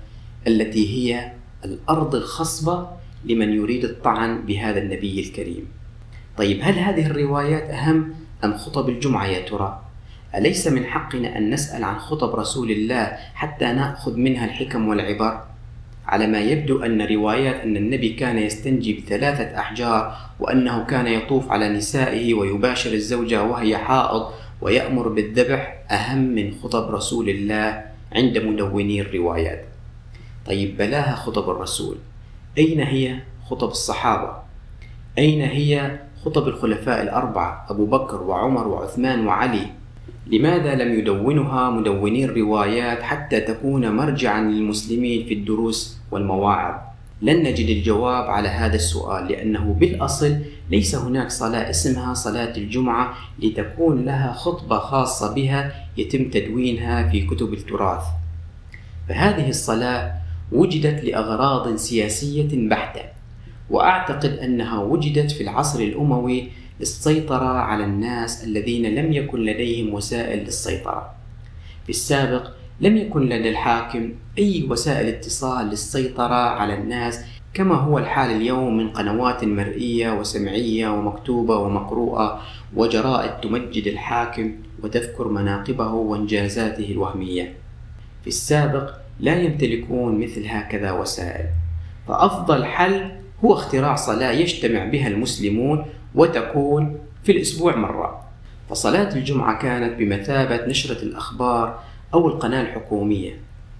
التي 0.47 0.87
هي 0.95 1.31
الأرض 1.65 2.15
الخصبة 2.15 2.89
لمن 3.25 3.53
يريد 3.53 3.83
الطعن 3.85 4.45
بهذا 4.45 4.79
النبي 4.79 5.19
الكريم 5.19 5.67
طيب 6.37 6.59
هل 6.63 6.79
هذه 6.79 7.05
الروايات 7.05 7.69
أهم 7.69 8.13
أم 8.43 8.57
خطب 8.57 8.89
الجمعة 8.89 9.25
يا 9.25 9.49
ترى؟ 9.49 9.83
أليس 10.35 10.67
من 10.67 10.85
حقنا 10.85 11.37
أن 11.37 11.49
نسأل 11.49 11.83
عن 11.83 11.99
خطب 11.99 12.35
رسول 12.35 12.71
الله 12.71 13.17
حتى 13.33 13.65
نأخذ 13.65 14.17
منها 14.17 14.45
الحكم 14.45 14.87
والعبر؟ 14.87 15.48
على 16.09 16.27
ما 16.27 16.39
يبدو 16.39 16.83
أن 16.83 17.01
روايات 17.01 17.55
أن 17.55 17.77
النبي 17.77 18.09
كان 18.09 18.37
يستنجي 18.37 18.93
بثلاثة 18.93 19.59
أحجار 19.59 20.15
وأنه 20.39 20.85
كان 20.85 21.07
يطوف 21.07 21.51
على 21.51 21.69
نسائه 21.69 22.33
ويباشر 22.33 22.93
الزوجة 22.93 23.43
وهي 23.43 23.77
حائض 23.77 24.27
ويأمر 24.61 25.07
بالذبح 25.07 25.85
أهم 25.91 26.17
من 26.17 26.53
خطب 26.63 26.95
رسول 26.95 27.29
الله 27.29 27.83
عند 28.11 28.37
مدوني 28.37 29.01
الروايات. 29.01 29.65
طيب 30.45 30.77
بلاها 30.77 31.15
خطب 31.15 31.49
الرسول، 31.49 31.97
أين 32.57 32.79
هي 32.79 33.19
خطب 33.45 33.69
الصحابة؟ 33.69 34.33
أين 35.17 35.41
هي 35.41 35.99
خطب 36.25 36.47
الخلفاء 36.47 37.01
الأربعة 37.01 37.65
أبو 37.69 37.85
بكر 37.85 38.21
وعمر 38.21 38.67
وعثمان 38.67 39.27
وعلي 39.27 39.65
لماذا 40.27 40.75
لم 40.75 40.99
يدونها 40.99 41.69
مدوني 41.69 42.25
الروايات 42.25 43.03
حتى 43.03 43.39
تكون 43.39 43.91
مرجعا 43.91 44.41
للمسلمين 44.41 45.25
في 45.25 45.33
الدروس 45.33 45.97
والمواعظ؟ 46.11 46.75
لن 47.21 47.43
نجد 47.43 47.69
الجواب 47.69 48.29
على 48.29 48.49
هذا 48.49 48.75
السؤال 48.75 49.27
لأنه 49.27 49.75
بالأصل 49.79 50.35
ليس 50.71 50.95
هناك 50.95 51.31
صلاة 51.31 51.69
اسمها 51.69 52.13
صلاة 52.13 52.57
الجمعة 52.57 53.13
لتكون 53.39 54.05
لها 54.05 54.33
خطبة 54.33 54.79
خاصة 54.79 55.33
بها 55.33 55.71
يتم 55.97 56.29
تدوينها 56.29 57.09
في 57.09 57.21
كتب 57.21 57.53
التراث. 57.53 58.03
فهذه 59.09 59.49
الصلاة 59.49 60.13
وجدت 60.51 61.03
لأغراض 61.03 61.75
سياسية 61.75 62.69
بحتة، 62.69 63.01
وأعتقد 63.69 64.37
أنها 64.37 64.79
وجدت 64.81 65.31
في 65.31 65.43
العصر 65.43 65.79
الأموي 65.79 66.51
للسيطرة 66.79 67.59
على 67.59 67.83
الناس 67.83 68.43
الذين 68.43 68.95
لم 68.95 69.13
يكن 69.13 69.39
لديهم 69.39 69.93
وسائل 69.93 70.39
للسيطرة. 70.39 71.11
في 71.83 71.89
السابق 71.89 72.51
لم 72.81 72.97
يكن 72.97 73.29
لدى 73.29 73.49
الحاكم 73.49 74.13
أي 74.37 74.67
وسائل 74.69 75.07
اتصال 75.07 75.65
للسيطرة 75.65 76.35
على 76.35 76.73
الناس 76.73 77.19
كما 77.53 77.75
هو 77.75 77.97
الحال 77.97 78.31
اليوم 78.31 78.77
من 78.77 78.89
قنوات 78.89 79.43
مرئية 79.43 80.11
وسمعية 80.11 80.89
ومكتوبة 80.89 81.57
ومقروءة 81.57 82.41
وجرائد 82.75 83.31
تمجد 83.41 83.87
الحاكم 83.87 84.55
وتذكر 84.83 85.27
مناقبه 85.27 85.91
وانجازاته 85.93 86.91
الوهمية. 86.91 87.53
في 88.21 88.27
السابق 88.27 88.91
لا 89.19 89.35
يمتلكون 89.41 90.19
مثل 90.19 90.45
هكذا 90.47 90.91
وسائل، 90.91 91.45
فأفضل 92.07 92.65
حل 92.65 93.11
هو 93.45 93.53
اختراع 93.53 93.95
صلاة 93.95 94.31
يجتمع 94.31 94.85
بها 94.85 95.07
المسلمون 95.07 95.85
وتكون 96.15 96.97
في 97.23 97.31
الأسبوع 97.31 97.75
مرة. 97.75 98.25
فصلاة 98.69 99.15
الجمعة 99.15 99.61
كانت 99.61 99.99
بمثابة 99.99 100.65
نشرة 100.65 101.03
الأخبار 101.03 101.79
أو 102.13 102.27
القناة 102.27 102.61
الحكومية. 102.61 103.33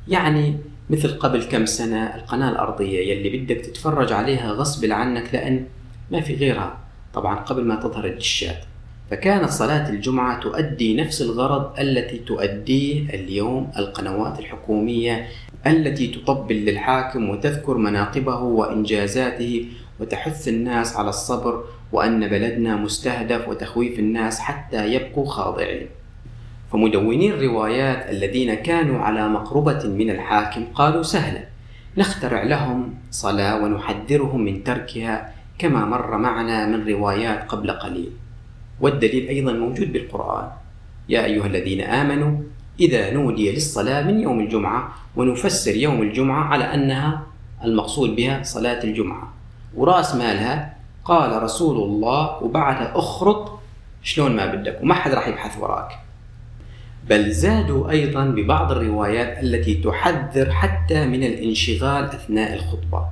يعني 0.08 0.58
مثل 0.90 1.20
قبل 1.20 1.44
كم 1.44 1.66
سنة 1.66 2.16
القناة 2.16 2.50
الأرضية 2.50 3.12
يلي 3.12 3.38
بدك 3.38 3.58
تتفرج 3.58 4.14
عليها 4.14 4.52
غصب 4.52 4.92
عنك 4.92 5.34
لأن 5.34 5.66
ما 6.12 6.22
في 6.22 6.36
غيرها. 6.36 6.78
طبعا 7.14 7.36
قبل 7.36 7.64
ما 7.64 7.76
تظهر 7.76 8.06
الدشات. 8.06 8.64
فكانت 9.12 9.50
صلاة 9.50 9.90
الجمعة 9.90 10.40
تؤدي 10.40 10.96
نفس 10.96 11.22
الغرض 11.22 11.80
التي 11.80 12.18
تؤديه 12.18 13.10
اليوم 13.10 13.72
القنوات 13.78 14.40
الحكومية 14.40 15.28
التي 15.68 16.08
تطبل 16.08 16.56
للحاكم 16.56 17.30
وتذكر 17.30 17.78
مناقبه 17.78 18.40
وإنجازاته 18.40 19.66
وتحث 20.00 20.48
الناس 20.48 20.96
على 20.96 21.10
الصبر 21.10 21.64
وأن 21.92 22.28
بلدنا 22.28 22.76
مستهدف 22.76 23.48
وتخويف 23.48 24.00
الناس 24.00 24.40
حتى 24.40 24.94
يبقوا 24.94 25.26
خاضعين. 25.26 25.88
فمدوني 26.72 27.30
الروايات 27.30 28.10
الذين 28.10 28.54
كانوا 28.54 29.00
على 29.02 29.30
مقربة 29.30 29.84
من 29.88 30.10
الحاكم 30.10 30.66
قالوا 30.74 31.04
سهلا 31.04 31.44
نخترع 31.98 32.44
لهم 32.44 32.94
صلاة 33.12 33.64
ونحذرهم 33.64 34.42
من 34.42 34.64
تركها 34.64 35.34
كما 35.58 35.86
مر 35.86 36.18
معنا 36.18 36.66
من 36.66 36.88
روايات 36.88 37.50
قبل 37.52 37.72
قليل. 37.72 38.12
والدليل 38.82 39.28
أيضا 39.28 39.54
موجود 39.54 39.94
بالقرآن. 39.94 40.48
يا 41.10 41.26
أيها 41.26 41.46
الذين 41.46 41.82
آمنوا 41.82 42.38
إذا 42.80 43.14
نودي 43.14 43.52
للصلاة 43.52 44.02
من 44.02 44.20
يوم 44.20 44.40
الجمعة 44.40 44.96
ونفسر 45.16 45.76
يوم 45.76 46.02
الجمعة 46.02 46.44
على 46.44 46.64
أنها 46.64 47.28
المقصود 47.64 48.16
بها 48.16 48.44
صلاة 48.44 48.84
الجمعة. 48.84 49.34
وراس 49.76 50.16
مالها 50.16 50.79
قال 51.10 51.44
رسول 51.44 51.78
الله 51.78 52.44
وبعدها 52.44 52.92
اخرط 52.96 53.60
شلون 54.04 54.36
ما 54.36 54.46
بدك 54.46 54.80
وما 54.82 54.94
حد 54.94 55.12
راح 55.12 55.28
يبحث 55.28 55.58
وراك. 55.60 56.00
بل 57.10 57.32
زادوا 57.32 57.90
أيضا 57.90 58.26
ببعض 58.26 58.72
الروايات 58.72 59.44
التي 59.44 59.74
تحذر 59.76 60.52
حتى 60.52 61.06
من 61.06 61.24
الانشغال 61.24 62.04
أثناء 62.04 62.54
الخطبة. 62.54 63.06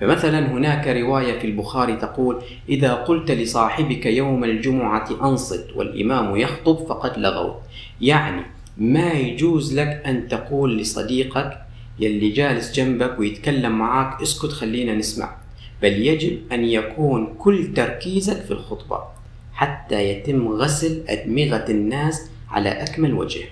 فمثلا 0.00 0.52
هناك 0.52 0.88
رواية 0.88 1.38
في 1.38 1.46
البخاري 1.46 1.96
تقول 1.96 2.42
إذا 2.68 2.94
قلت 2.94 3.30
لصاحبك 3.30 4.06
يوم 4.06 4.44
الجمعة 4.44 5.08
أنصت 5.22 5.66
والإمام 5.76 6.36
يخطب 6.36 6.76
فقد 6.88 7.18
لغوت. 7.18 7.56
يعني 8.00 8.42
ما 8.78 9.12
يجوز 9.12 9.78
لك 9.78 10.02
أن 10.06 10.28
تقول 10.28 10.78
لصديقك 10.78 11.58
يلي 11.98 12.28
جالس 12.28 12.72
جنبك 12.72 13.18
ويتكلم 13.18 13.78
معك 13.78 14.22
اسكت 14.22 14.52
خلينا 14.52 14.94
نسمع. 14.94 15.43
بل 15.82 16.06
يجب 16.06 16.38
أن 16.52 16.64
يكون 16.64 17.34
كل 17.38 17.74
تركيزك 17.74 18.36
في 18.42 18.50
الخطبة 18.50 19.04
حتى 19.54 20.08
يتم 20.10 20.48
غسل 20.48 21.02
أدمغة 21.08 21.64
الناس 21.70 22.30
على 22.50 22.68
أكمل 22.68 23.14
وجه. 23.14 23.44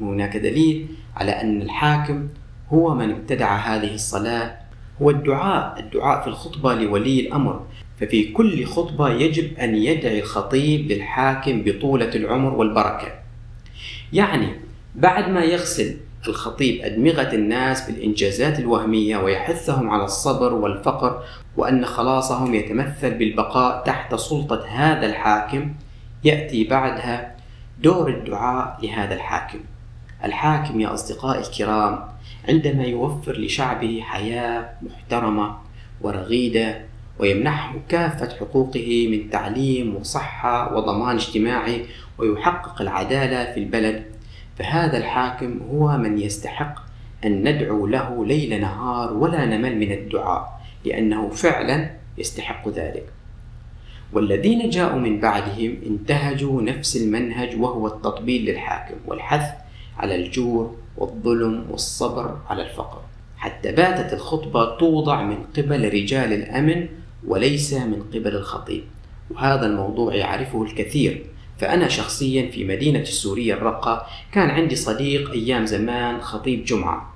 هناك 0.00 0.36
دليل 0.36 0.86
على 1.16 1.30
أن 1.30 1.62
الحاكم 1.62 2.28
هو 2.68 2.94
من 2.94 3.10
ابتدع 3.10 3.56
هذه 3.56 3.94
الصلاة 3.94 4.56
هو 5.02 5.10
الدعاء 5.10 5.80
الدعاء 5.80 6.22
في 6.22 6.26
الخطبة 6.26 6.74
لولي 6.74 7.20
الأمر. 7.20 7.66
ففي 8.00 8.32
كل 8.32 8.64
خطبة 8.64 9.10
يجب 9.10 9.58
أن 9.58 9.74
يدعي 9.74 10.18
الخطيب 10.18 10.92
للحاكم 10.92 11.62
بطولة 11.62 12.14
العمر 12.14 12.54
والبركة. 12.54 13.08
يعني 14.12 14.48
بعد 14.94 15.30
ما 15.30 15.44
يغسل 15.44 15.96
الخطيب 16.28 16.80
أدمغة 16.82 17.34
الناس 17.34 17.90
بالإنجازات 17.90 18.58
الوهمية 18.58 19.16
ويحثهم 19.16 19.90
على 19.90 20.04
الصبر 20.04 20.54
والفقر 20.54 21.22
وأن 21.56 21.84
خلاصهم 21.84 22.54
يتمثل 22.54 23.10
بالبقاء 23.10 23.84
تحت 23.84 24.14
سلطة 24.14 24.66
هذا 24.66 25.06
الحاكم 25.06 25.74
يأتي 26.24 26.64
بعدها 26.64 27.36
دور 27.82 28.10
الدعاء 28.10 28.78
لهذا 28.82 29.14
الحاكم. 29.14 29.58
الحاكم 30.24 30.80
يا 30.80 30.94
أصدقائي 30.94 31.40
الكرام 31.40 32.04
عندما 32.48 32.84
يوفر 32.84 33.38
لشعبه 33.38 34.00
حياة 34.04 34.68
محترمة 34.82 35.56
ورغيدة 36.00 36.80
ويمنحه 37.18 37.74
كافة 37.88 38.36
حقوقه 38.36 39.08
من 39.10 39.30
تعليم 39.30 39.96
وصحة 39.96 40.76
وضمان 40.76 41.16
اجتماعي 41.16 41.86
ويحقق 42.18 42.80
العدالة 42.80 43.52
في 43.52 43.60
البلد 43.60 44.04
فهذا 44.58 44.98
الحاكم 44.98 45.60
هو 45.70 45.98
من 45.98 46.18
يستحق 46.18 46.74
أن 47.24 47.48
ندعو 47.48 47.86
له 47.86 48.26
ليل 48.26 48.60
نهار 48.60 49.12
ولا 49.12 49.44
نمل 49.44 49.78
من 49.78 49.92
الدعاء 49.92 50.60
لأنه 50.84 51.28
فعلا 51.28 51.90
يستحق 52.18 52.68
ذلك. 52.68 53.04
والذين 54.12 54.70
جاءوا 54.70 55.00
من 55.00 55.20
بعدهم 55.20 55.76
انتهجوا 55.86 56.62
نفس 56.62 56.96
المنهج 56.96 57.60
وهو 57.60 57.86
التطبيل 57.86 58.50
للحاكم 58.50 58.94
والحث 59.06 59.50
على 59.98 60.14
الجور 60.14 60.76
والظلم 60.96 61.66
والصبر 61.70 62.38
على 62.50 62.62
الفقر. 62.62 63.00
حتى 63.36 63.72
باتت 63.72 64.12
الخطبة 64.12 64.78
توضع 64.78 65.22
من 65.22 65.36
قبل 65.56 65.92
رجال 65.92 66.32
الأمن 66.32 66.88
وليس 67.26 67.74
من 67.74 68.02
قبل 68.14 68.36
الخطيب. 68.36 68.84
وهذا 69.30 69.66
الموضوع 69.66 70.14
يعرفه 70.14 70.62
الكثير. 70.62 71.26
فأنا 71.62 71.88
شخصيا 71.88 72.50
في 72.50 72.64
مدينة 72.64 72.98
السورية 73.00 73.54
الرقة 73.54 74.06
كان 74.32 74.50
عندي 74.50 74.76
صديق 74.76 75.30
أيام 75.30 75.66
زمان 75.66 76.20
خطيب 76.20 76.64
جمعة. 76.64 77.14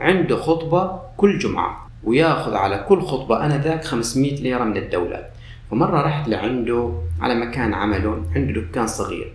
عنده 0.00 0.36
خطبة 0.36 1.00
كل 1.16 1.38
جمعة 1.38 1.88
وياخذ 2.04 2.54
على 2.54 2.84
كل 2.88 3.02
خطبة 3.02 3.46
أنا 3.46 3.58
ذاك 3.58 3.84
500 3.84 4.34
ليرة 4.34 4.64
من 4.64 4.76
الدولة. 4.76 5.26
فمرة 5.70 6.00
رحت 6.02 6.28
لعنده 6.28 6.92
على 7.20 7.34
مكان 7.34 7.74
عمله 7.74 8.24
عنده 8.36 8.60
دكان 8.60 8.86
صغير 8.86 9.32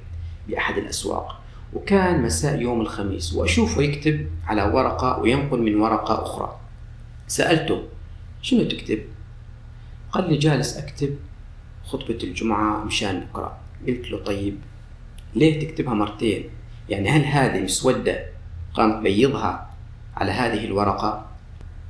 بأحد 0.47 0.77
الأسواق 0.77 1.41
وكان 1.73 2.21
مساء 2.21 2.61
يوم 2.61 2.81
الخميس 2.81 3.33
وأشوفه 3.33 3.81
يكتب 3.81 4.27
على 4.47 4.63
ورقة 4.63 5.19
وينقل 5.19 5.61
من 5.61 5.75
ورقة 5.75 6.23
أخرى. 6.23 6.59
سألته 7.27 7.83
شنو 8.41 8.63
تكتب؟ 8.63 8.99
قال 10.11 10.29
لي 10.29 10.37
جالس 10.37 10.77
أكتب 10.77 11.15
خطبة 11.85 12.17
الجمعة 12.23 12.83
مشان 12.83 13.19
بكرة 13.19 13.62
قلت 13.87 14.11
له 14.11 14.17
طيب 14.17 14.57
ليه 15.35 15.59
تكتبها 15.67 15.93
مرتين؟ 15.93 16.43
يعني 16.89 17.09
هل 17.09 17.25
هذه 17.25 17.63
مسودة 17.63 18.25
قام 18.73 19.03
بيضها 19.03 19.69
على 20.15 20.31
هذه 20.31 20.65
الورقة؟ 20.65 21.25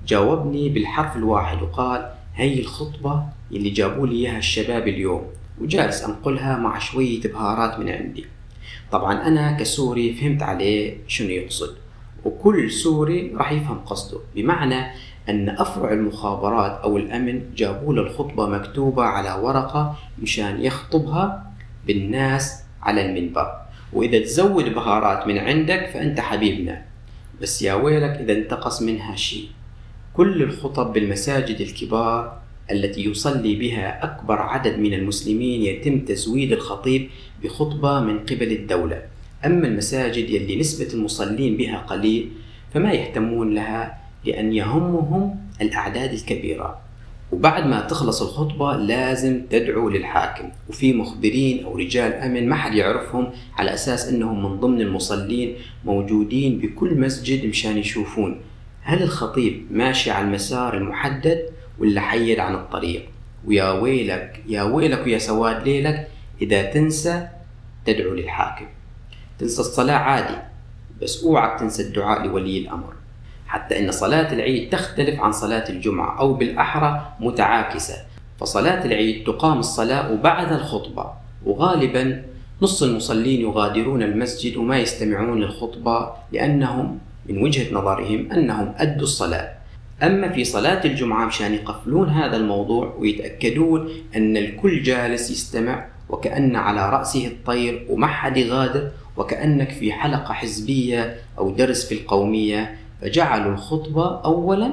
جاوبني 0.07 0.69
بالحرف 0.69 1.15
الواحد 1.15 1.61
وقال 1.61 2.09
هي 2.35 2.59
الخطبة 2.59 3.23
اللي 3.51 3.69
جابوا 3.69 4.07
لي 4.07 4.15
إياها 4.15 4.37
الشباب 4.37 4.87
اليوم 4.87 5.27
وجالس 5.61 6.03
أنقلها 6.03 6.57
مع 6.57 6.79
شوية 6.79 7.21
بهارات 7.21 7.79
من 7.79 7.89
عندي 7.89 8.25
طبعا 8.91 9.27
أنا 9.27 9.51
كسوري 9.51 10.13
فهمت 10.13 10.43
عليه 10.43 10.97
شنو 11.07 11.29
يقصد 11.29 11.75
وكل 12.25 12.71
سوري 12.71 13.33
راح 13.35 13.51
يفهم 13.51 13.77
قصده 13.77 14.19
بمعنى 14.35 14.91
أن 15.29 15.49
أفرع 15.49 15.93
المخابرات 15.93 16.71
أو 16.71 16.97
الأمن 16.97 17.41
جابوا 17.55 17.93
له 17.93 18.01
الخطبة 18.01 18.45
مكتوبة 18.45 19.03
على 19.03 19.33
ورقة 19.33 19.95
مشان 20.21 20.61
يخطبها 20.61 21.52
بالناس 21.87 22.63
على 22.81 23.05
المنبر. 23.05 23.51
وإذا 23.93 24.19
تزود 24.19 24.73
بهارات 24.73 25.27
من 25.27 25.37
عندك 25.37 25.89
فأنت 25.93 26.19
حبيبنا. 26.19 26.85
بس 27.41 27.61
يا 27.61 27.73
ويلك 27.73 28.09
إذا 28.09 28.33
انتقص 28.33 28.81
منها 28.81 29.15
شيء. 29.15 29.47
كل 30.13 30.43
الخطب 30.43 30.93
بالمساجد 30.93 31.61
الكبار 31.61 32.39
التي 32.71 33.05
يصلي 33.05 33.55
بها 33.55 34.03
أكبر 34.03 34.41
عدد 34.41 34.79
من 34.79 34.93
المسلمين 34.93 35.61
يتم 35.61 35.99
تزويد 35.99 36.51
الخطيب 36.51 37.09
بخطبة 37.43 37.99
من 37.99 38.19
قبل 38.19 38.51
الدولة. 38.51 39.01
أما 39.45 39.67
المساجد 39.67 40.29
يلي 40.29 40.59
نسبة 40.59 40.93
المصلين 40.93 41.57
بها 41.57 41.77
قليل 41.77 42.29
فما 42.73 42.91
يهتمون 42.91 43.55
لها 43.55 43.97
لأن 44.25 44.53
يهمهم 44.53 45.35
الأعداد 45.61 46.13
الكبيرة. 46.13 46.82
وبعد 47.33 47.67
ما 47.67 47.81
تخلص 47.81 48.21
الخطبة 48.21 48.75
لازم 48.77 49.41
تدعو 49.49 49.89
للحاكم. 49.89 50.49
وفي 50.69 50.93
مخبرين 50.93 51.65
أو 51.65 51.77
رجال 51.77 52.13
أمن 52.13 52.49
ما 52.49 52.55
حد 52.55 52.73
يعرفهم 52.73 53.27
على 53.57 53.73
أساس 53.73 54.07
أنهم 54.07 54.43
من 54.43 54.59
ضمن 54.59 54.81
المصلين 54.81 55.55
موجودين 55.85 56.59
بكل 56.59 56.99
مسجد 56.99 57.45
مشان 57.45 57.77
يشوفون. 57.77 58.41
هل 58.81 59.03
الخطيب 59.03 59.65
ماشي 59.71 60.11
على 60.11 60.25
المسار 60.25 60.77
المحدد 60.77 61.49
ولا 61.79 62.01
حيد 62.01 62.39
عن 62.39 62.55
الطريق؟ 62.55 63.05
ويا 63.45 63.71
ويلك 63.71 64.43
يا 64.47 64.63
ويلك 64.63 65.05
ويا 65.05 65.17
سواد 65.17 65.63
ليلك 65.63 66.07
إذا 66.41 66.61
تنسى 66.63 67.27
تدعو 67.85 68.13
للحاكم. 68.13 68.65
تنسى 69.39 69.61
الصلاة 69.61 69.95
عادي 69.95 70.37
بس 71.01 71.23
أوعك 71.23 71.59
تنسى 71.59 71.83
الدعاء 71.83 72.27
لولي 72.27 72.57
الأمر. 72.57 72.93
حتى 73.53 73.79
أن 73.79 73.91
صلاة 73.91 74.33
العيد 74.33 74.69
تختلف 74.69 75.19
عن 75.19 75.31
صلاة 75.31 75.69
الجمعة 75.69 76.19
أو 76.19 76.33
بالأحرى 76.33 77.13
متعاكسة. 77.19 77.93
فصلاة 78.39 78.85
العيد 78.85 79.23
تقام 79.23 79.59
الصلاة 79.59 80.15
بعد 80.15 80.53
الخطبة 80.53 81.11
وغالبا 81.45 82.23
نص 82.61 82.83
المصلين 82.83 83.41
يغادرون 83.41 84.03
المسجد 84.03 84.57
وما 84.57 84.79
يستمعون 84.79 85.39
للخطبة 85.39 86.09
لأنهم 86.31 86.99
من 87.29 87.43
وجهة 87.43 87.73
نظرهم 87.73 88.31
أنهم 88.31 88.73
أدوا 88.77 89.03
الصلاة. 89.03 89.51
أما 90.03 90.29
في 90.29 90.43
صلاة 90.43 90.85
الجمعة 90.85 91.25
مشان 91.25 91.53
يقفلون 91.53 92.09
هذا 92.09 92.37
الموضوع 92.37 92.95
ويتأكدون 92.99 93.89
أن 94.15 94.37
الكل 94.37 94.83
جالس 94.83 95.31
يستمع 95.31 95.85
وكأن 96.09 96.55
على 96.55 96.89
رأسه 96.89 97.27
الطير 97.27 97.85
وما 97.89 98.07
حد 98.07 98.37
يغادر 98.37 98.89
وكأنك 99.17 99.69
في 99.71 99.93
حلقة 99.93 100.33
حزبية 100.33 101.15
أو 101.37 101.51
درس 101.51 101.85
في 101.85 101.95
القومية 101.95 102.82
فجعلوا 103.03 103.53
الخطبة 103.53 104.21
أولا 104.25 104.71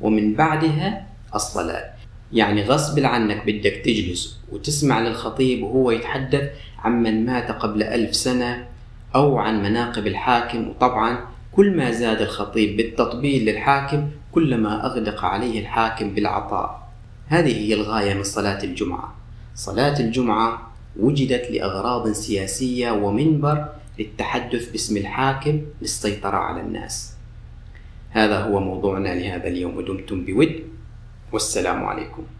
ومن 0.00 0.34
بعدها 0.34 1.06
الصلاة. 1.34 1.84
يعني 2.32 2.62
غصب 2.62 2.98
عنك 2.98 3.46
بدك 3.46 3.82
تجلس 3.84 4.38
وتسمع 4.52 5.00
للخطيب 5.00 5.62
وهو 5.62 5.90
يتحدث 5.90 6.50
عن 6.78 7.02
من 7.02 7.26
مات 7.26 7.50
قبل 7.50 7.82
ألف 7.82 8.16
سنة 8.16 8.66
أو 9.14 9.38
عن 9.38 9.62
مناقب 9.62 10.06
الحاكم. 10.06 10.68
وطبعا 10.68 11.18
كل 11.52 11.76
ما 11.76 11.90
زاد 11.90 12.20
الخطيب 12.20 12.76
بالتطبيل 12.76 13.44
للحاكم 13.44 14.08
كلما 14.32 14.86
أغدق 14.86 15.24
عليه 15.24 15.60
الحاكم 15.60 16.14
بالعطاء. 16.14 16.88
هذه 17.26 17.56
هي 17.56 17.74
الغاية 17.74 18.14
من 18.14 18.24
صلاة 18.24 18.64
الجمعة. 18.64 19.14
صلاة 19.54 20.00
الجمعة 20.00 20.72
وجدت 21.00 21.50
لأغراض 21.50 22.12
سياسية 22.12 22.90
ومنبر 22.90 23.68
للتحدث 23.98 24.70
باسم 24.70 24.96
الحاكم 24.96 25.60
للسيطرة 25.82 26.36
على 26.36 26.60
الناس. 26.60 27.17
هذا 28.10 28.38
هو 28.40 28.60
موضوعنا 28.60 29.08
لهذا 29.08 29.48
اليوم 29.48 29.76
ودمتم 29.76 30.24
بود. 30.24 30.52
والسلام 31.32 31.84
عليكم. 31.84 32.37